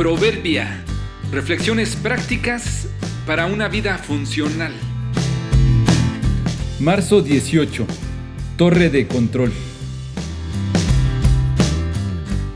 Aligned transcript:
Proverbia. 0.00 0.82
Reflexiones 1.30 1.94
prácticas 1.94 2.88
para 3.26 3.44
una 3.44 3.68
vida 3.68 3.98
funcional. 3.98 4.72
Marzo 6.78 7.20
18. 7.20 7.86
Torre 8.56 8.88
de 8.88 9.06
control. 9.06 9.52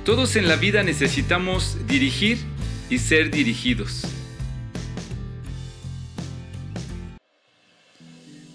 Todos 0.06 0.36
en 0.36 0.48
la 0.48 0.56
vida 0.56 0.82
necesitamos 0.84 1.76
dirigir 1.86 2.38
y 2.88 2.96
ser 2.96 3.30
dirigidos. 3.30 4.06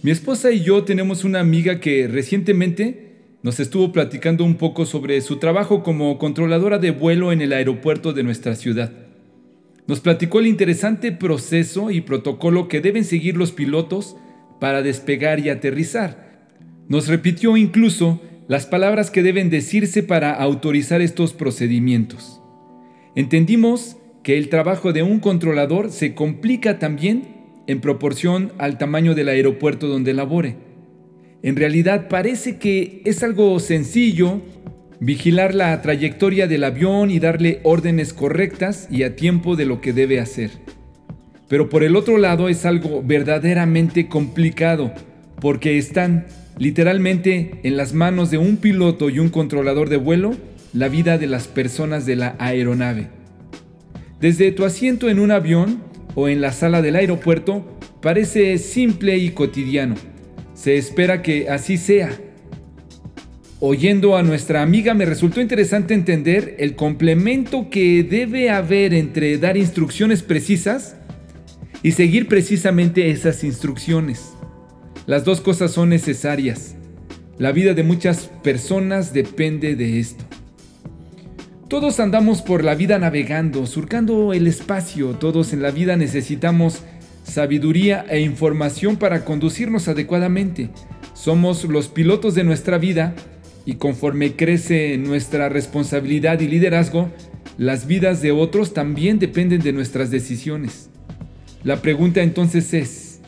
Mi 0.02 0.10
esposa 0.10 0.50
y 0.50 0.64
yo 0.64 0.84
tenemos 0.84 1.24
una 1.24 1.42
amiga 1.42 1.80
que 1.80 2.08
recientemente 2.08 3.09
nos 3.42 3.60
estuvo 3.60 3.92
platicando 3.92 4.44
un 4.44 4.56
poco 4.56 4.86
sobre 4.86 5.22
su 5.22 5.38
trabajo 5.38 5.82
como 5.82 6.18
controladora 6.18 6.78
de 6.78 6.92
vuelo 6.92 7.32
en 7.32 7.42
el 7.42 7.54
aeropuerto 7.54 8.12
de 8.14 8.24
nuestra 8.24 8.56
ciudad. 8.56 8.92
Nos 9.88 10.02
platicó 10.02 10.40
el 10.40 10.48
interesante 10.48 11.12
proceso 11.12 11.90
y 11.90 12.02
protocolo 12.02 12.68
que 12.68 12.82
deben 12.82 13.04
seguir 13.04 13.38
los 13.38 13.52
pilotos 13.52 14.18
para 14.60 14.82
despegar 14.82 15.40
y 15.40 15.50
aterrizar. 15.50 16.48
Nos 16.88 17.08
repitió 17.08 17.56
incluso 17.56 18.22
las 18.48 18.66
palabras 18.66 19.10
que 19.10 19.24
deben 19.24 19.50
decirse 19.50 20.04
para 20.04 20.34
autorizar 20.34 21.02
estos 21.02 21.34
procedimientos. 21.34 22.42
Entendimos 23.16 23.98
que 24.22 24.38
el 24.38 24.50
trabajo 24.50 24.92
de 24.92 25.02
un 25.02 25.20
controlador 25.20 25.92
se 25.92 26.14
complica 26.14 26.78
también 26.78 27.36
en 27.68 27.80
proporción 27.80 28.52
al 28.58 28.78
tamaño 28.78 29.16
del 29.16 29.30
aeropuerto 29.30 29.88
donde 29.88 30.14
labore. 30.14 30.69
En 31.42 31.56
realidad 31.56 32.10
parece 32.10 32.58
que 32.58 33.02
es 33.06 33.24
algo 33.24 33.60
sencillo 33.60 34.42
vigilar 35.00 35.56
la 35.56 35.82
trayectoria 35.82 36.48
del 36.48 36.66
avión 36.66 37.10
y 37.10 37.20
darle 37.20 37.62
órdenes 37.64 38.14
correctas 38.14 38.90
y 38.92 39.04
a 39.04 39.16
tiempo 39.16 39.56
de 39.56 39.66
lo 39.66 39.80
que 39.80 39.94
debe 39.94 40.20
hacer. 40.20 40.52
Pero 41.48 41.70
por 41.70 41.84
el 41.84 41.96
otro 41.96 42.18
lado 42.18 42.50
es 42.50 42.66
algo 42.66 43.02
verdaderamente 43.02 44.10
complicado 44.10 44.92
porque 45.40 45.78
están 45.78 46.28
literalmente 46.58 47.62
en 47.64 47.78
las 47.78 47.94
manos 47.94 48.30
de 48.32 48.38
un 48.38 48.58
piloto 48.58 49.10
y 49.10 49.20
un 49.20 49.30
controlador 49.30 49.88
de 49.88 49.98
vuelo 49.98 50.36
la 50.74 50.90
vida 50.90 51.18
de 51.18 51.28
las 51.28 51.48
personas 51.48 52.06
de 52.06 52.18
la 52.18 52.36
aeronave. 52.38 53.08
Desde 54.20 54.52
tu 54.52 54.66
asiento 54.66 55.10
en 55.10 55.20
un 55.20 55.32
avión 55.32 55.82
o 56.16 56.28
en 56.28 56.42
la 56.42 56.52
sala 56.52 56.82
del 56.82 56.98
aeropuerto 56.98 57.66
parece 58.02 58.58
simple 58.58 59.18
y 59.18 59.30
cotidiano 59.30 59.96
se 60.60 60.76
espera 60.76 61.22
que 61.22 61.50
así 61.50 61.78
sea. 61.78 62.12
Oyendo 63.62 64.18
a 64.18 64.24
nuestra 64.24 64.62
amiga 64.62 64.94
me 64.94 65.06
resultó 65.06 65.40
interesante 65.40 65.94
entender 65.94 66.58
el 66.60 66.76
complemento 66.76 67.70
que 67.70 68.04
debe 68.04 68.50
haber 68.50 68.94
entre 68.94 69.38
dar 69.38 69.56
instrucciones 69.56 70.22
precisas 70.22 70.98
y 71.82 71.94
seguir 71.94 72.28
precisamente 72.28 73.10
esas 73.10 73.46
instrucciones. 73.46 74.34
Las 75.08 75.24
dos 75.24 75.40
cosas 75.40 75.72
son 75.72 75.90
necesarias. 75.90 76.76
La 77.38 77.54
vida 77.54 77.74
de 77.74 77.84
muchas 77.84 78.30
personas 78.44 79.14
depende 79.14 79.78
de 79.78 80.02
esto. 80.02 80.26
Todos 81.70 82.02
andamos 82.02 82.42
por 82.42 82.66
la 82.66 82.76
vida 82.76 83.00
navegando, 83.00 83.66
surcando 83.66 84.34
el 84.34 84.46
espacio, 84.46 85.12
todos 85.12 85.54
en 85.54 85.62
la 85.62 85.72
vida 85.72 85.96
necesitamos 85.96 86.82
sabiduría 87.30 88.06
e 88.10 88.20
información 88.20 88.98
para 88.98 89.24
conducirnos 89.24 89.88
adecuadamente. 89.88 90.70
Somos 91.14 91.64
los 91.66 91.88
pilotos 91.88 92.36
de 92.36 92.44
nuestra 92.44 92.78
vida 92.78 93.16
y 93.66 93.76
conforme 93.76 94.36
crece 94.36 94.98
nuestra 94.98 95.48
responsabilidad 95.48 96.40
y 96.40 96.48
liderazgo, 96.48 97.10
las 97.58 97.88
vidas 97.88 98.22
de 98.22 98.32
otros 98.32 98.74
también 98.74 99.20
dependen 99.20 99.62
de 99.62 99.74
nuestras 99.74 100.12
decisiones. 100.12 100.90
La 101.64 101.82
pregunta 101.82 102.22
entonces 102.22 102.74
es, 102.74 103.22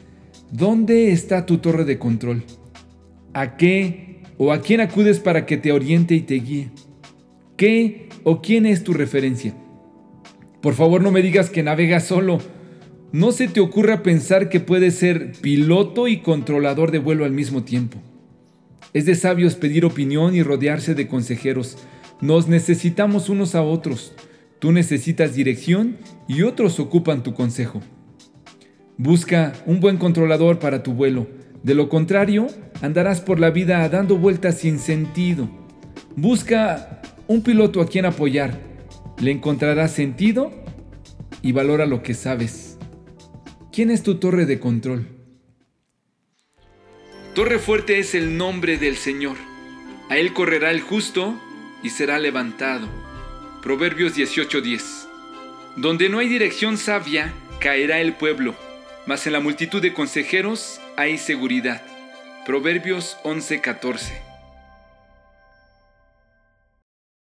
¿dónde 0.52 1.12
está 1.12 1.46
tu 1.46 1.58
torre 1.58 1.86
de 1.86 2.00
control? 2.00 2.44
¿A 3.34 3.58
qué 3.58 4.22
o 4.38 4.52
a 4.52 4.62
quién 4.62 4.82
acudes 4.82 5.20
para 5.20 5.46
que 5.46 5.58
te 5.58 5.72
oriente 5.72 6.16
y 6.16 6.22
te 6.22 6.36
guíe? 6.36 6.72
¿Qué 7.58 8.10
o 8.24 8.42
quién 8.42 8.66
es 8.66 8.84
tu 8.84 8.94
referencia? 8.94 9.54
Por 10.62 10.76
favor 10.76 11.02
no 11.02 11.12
me 11.12 11.22
digas 11.22 11.50
que 11.50 11.62
navegas 11.62 12.06
solo 12.06 12.40
no 13.12 13.34
se 13.34 13.50
te 13.50 13.60
ocurra 13.60 14.04
pensar 14.04 14.48
que 14.48 14.62
puedes 14.62 14.96
ser 14.96 15.34
piloto 15.42 16.08
y 16.08 16.22
controlador 16.22 16.92
de 16.92 17.00
vuelo 17.00 17.26
al 17.26 17.32
mismo 17.32 17.64
tiempo. 17.64 18.00
Es 18.94 19.06
de 19.06 19.16
sabios 19.16 19.56
pedir 19.56 19.84
opinión 19.84 20.34
y 20.34 20.44
rodearse 20.44 20.96
de 20.96 21.08
consejeros. 21.08 21.78
Nos 22.22 22.48
necesitamos 22.48 23.28
unos 23.28 23.54
a 23.56 23.64
otros. 23.64 24.14
Tú 24.60 24.72
necesitas 24.72 25.34
dirección 25.34 25.98
y 26.28 26.44
otros 26.44 26.80
ocupan 26.80 27.24
tu 27.24 27.34
consejo. 27.34 27.82
Busca 28.98 29.54
un 29.66 29.80
buen 29.80 29.98
controlador 29.98 30.60
para 30.60 30.84
tu 30.84 30.94
vuelo. 30.94 31.28
De 31.64 31.76
lo 31.76 31.90
contrario, 31.90 32.48
andarás 32.82 33.20
por 33.20 33.40
la 33.40 33.50
vida 33.50 33.88
dando 33.90 34.18
vueltas 34.18 34.60
sin 34.60 34.80
sentido. 34.80 35.50
Busca 36.16 37.02
un 37.28 37.42
piloto 37.42 37.82
a 37.82 37.88
quien 37.88 38.06
apoyar. 38.06 38.60
Le 39.22 39.32
encontrarás 39.32 39.92
sentido 39.92 40.52
y 41.42 41.52
valora 41.52 41.86
lo 41.86 42.04
que 42.04 42.14
sabes. 42.14 42.71
¿Quién 43.74 43.90
es 43.90 44.04
tu 44.04 44.16
torre 44.16 44.46
de 44.46 44.60
control? 44.60 45.08
Torre 47.34 47.58
fuerte 47.58 48.00
es 48.00 48.14
el 48.16 48.36
nombre 48.38 48.78
del 48.78 48.98
Señor. 48.98 49.38
A 50.10 50.18
él 50.18 50.34
correrá 50.34 50.72
el 50.72 50.82
justo 50.82 51.40
y 51.82 51.90
será 51.90 52.20
levantado. 52.20 52.90
Proverbios 53.62 54.14
18:10. 54.14 55.08
Donde 55.78 56.10
no 56.10 56.20
hay 56.20 56.28
dirección 56.28 56.78
sabia, 56.78 57.34
caerá 57.62 58.02
el 58.02 58.12
pueblo, 58.12 58.56
mas 59.08 59.26
en 59.26 59.32
la 59.32 59.40
multitud 59.40 59.82
de 59.82 59.94
consejeros 59.94 60.82
hay 60.98 61.18
seguridad. 61.18 61.82
Proverbios 62.46 63.16
11:14. 63.24 64.31